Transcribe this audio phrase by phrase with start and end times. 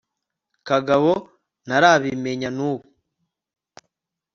[0.67, 1.11] kagabo
[1.67, 2.87] ntarabimenya nubu